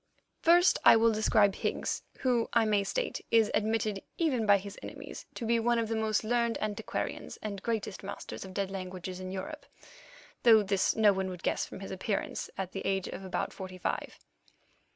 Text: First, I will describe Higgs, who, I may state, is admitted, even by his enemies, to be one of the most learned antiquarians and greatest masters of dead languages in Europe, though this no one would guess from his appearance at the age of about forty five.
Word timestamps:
First, 0.41 0.79
I 0.83 0.95
will 0.95 1.11
describe 1.11 1.53
Higgs, 1.53 2.01
who, 2.21 2.49
I 2.53 2.65
may 2.65 2.83
state, 2.83 3.23
is 3.29 3.51
admitted, 3.53 4.01
even 4.17 4.47
by 4.47 4.57
his 4.57 4.75
enemies, 4.81 5.27
to 5.35 5.45
be 5.45 5.59
one 5.59 5.77
of 5.77 5.89
the 5.89 5.95
most 5.95 6.23
learned 6.23 6.57
antiquarians 6.59 7.37
and 7.43 7.61
greatest 7.61 8.01
masters 8.01 8.43
of 8.43 8.55
dead 8.55 8.71
languages 8.71 9.19
in 9.19 9.31
Europe, 9.31 9.67
though 10.41 10.63
this 10.63 10.95
no 10.95 11.13
one 11.13 11.29
would 11.29 11.43
guess 11.43 11.67
from 11.67 11.81
his 11.81 11.91
appearance 11.91 12.49
at 12.57 12.71
the 12.71 12.81
age 12.83 13.09
of 13.09 13.23
about 13.23 13.53
forty 13.53 13.77
five. 13.77 14.17